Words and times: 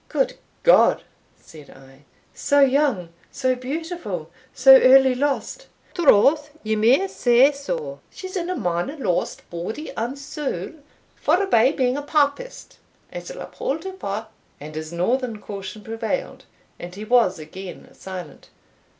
"Good 0.09 0.37
God!" 0.63 1.03
said 1.39 1.69
I 1.69 2.05
"so 2.33 2.59
young, 2.61 3.09
so 3.31 3.53
beautiful, 3.55 4.31
so 4.51 4.73
early 4.81 5.13
lost!" 5.13 5.67
"Troth 5.93 6.49
ye 6.63 6.75
may 6.75 7.07
say 7.07 7.51
sae 7.51 7.97
she's 8.09 8.35
in 8.35 8.49
a 8.49 8.55
manner 8.55 8.95
lost, 8.97 9.47
body 9.51 9.91
and 9.95 10.17
saul; 10.17 10.69
forby 11.15 11.73
being 11.73 11.97
a 11.97 12.01
Papist, 12.01 12.79
I'se 13.13 13.29
uphaud 13.29 13.83
her 13.83 13.93
for" 13.93 14.25
and 14.59 14.73
his 14.73 14.91
northern 14.91 15.39
caution 15.39 15.83
prevailed, 15.83 16.45
and 16.79 16.95
he 16.95 17.05
was 17.05 17.37
again 17.37 17.87
silent. 17.93 18.49